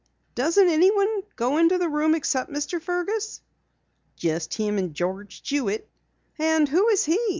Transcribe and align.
"Doesn't 0.33 0.67
anyone 0.67 1.21
go 1.35 1.57
into 1.57 1.77
the 1.77 1.87
room 1.87 2.15
except 2.15 2.49
Mr. 2.51 2.81
Fergus?" 2.81 3.39
"Just 4.15 4.55
him 4.55 4.79
and 4.79 4.95
George 4.95 5.43
Jewitt." 5.43 5.87
"And 6.39 6.67
who 6.67 6.87
is 6.87 7.05
he? 7.05 7.19